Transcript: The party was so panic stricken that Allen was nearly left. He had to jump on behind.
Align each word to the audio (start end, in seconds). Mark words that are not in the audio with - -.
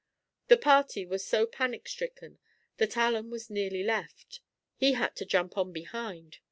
The 0.47 0.57
party 0.57 1.05
was 1.05 1.23
so 1.23 1.45
panic 1.45 1.87
stricken 1.87 2.39
that 2.77 2.97
Allen 2.97 3.29
was 3.29 3.51
nearly 3.51 3.83
left. 3.83 4.39
He 4.75 4.93
had 4.93 5.15
to 5.17 5.25
jump 5.25 5.59
on 5.59 5.71
behind. 5.71 6.39